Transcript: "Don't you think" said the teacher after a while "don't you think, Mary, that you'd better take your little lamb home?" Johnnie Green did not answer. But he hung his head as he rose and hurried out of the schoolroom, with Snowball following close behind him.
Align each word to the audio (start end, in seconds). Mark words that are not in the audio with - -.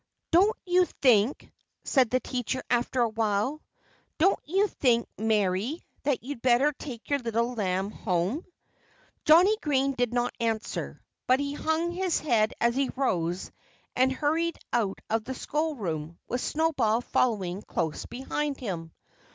"Don't 0.31 0.57
you 0.65 0.85
think" 1.03 1.53
said 1.83 2.09
the 2.09 2.19
teacher 2.19 2.63
after 2.71 3.01
a 3.01 3.09
while 3.09 3.61
"don't 4.17 4.39
you 4.45 4.65
think, 4.67 5.07
Mary, 5.15 5.83
that 6.01 6.23
you'd 6.23 6.41
better 6.41 6.71
take 6.71 7.07
your 7.07 7.19
little 7.19 7.53
lamb 7.53 7.91
home?" 7.91 8.43
Johnnie 9.25 9.57
Green 9.61 9.93
did 9.93 10.11
not 10.11 10.33
answer. 10.39 10.99
But 11.27 11.39
he 11.39 11.53
hung 11.53 11.91
his 11.91 12.19
head 12.19 12.51
as 12.59 12.75
he 12.75 12.89
rose 12.95 13.51
and 13.95 14.11
hurried 14.11 14.57
out 14.73 14.97
of 15.07 15.23
the 15.23 15.35
schoolroom, 15.35 16.17
with 16.27 16.41
Snowball 16.41 17.01
following 17.01 17.61
close 17.61 18.07
behind 18.07 18.59
him. 18.59 18.91